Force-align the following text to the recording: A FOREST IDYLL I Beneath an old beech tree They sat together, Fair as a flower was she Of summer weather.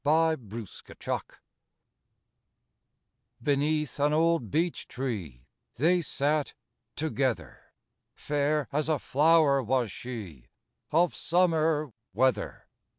A 0.03 0.35
FOREST 0.35 0.87
IDYLL 0.89 1.15
I 1.15 1.37
Beneath 3.43 3.99
an 3.99 4.13
old 4.13 4.49
beech 4.49 4.87
tree 4.87 5.45
They 5.75 6.01
sat 6.01 6.55
together, 6.95 7.71
Fair 8.15 8.67
as 8.71 8.89
a 8.89 8.97
flower 8.97 9.61
was 9.61 9.91
she 9.91 10.47
Of 10.89 11.13
summer 11.13 11.93
weather. 12.15 12.65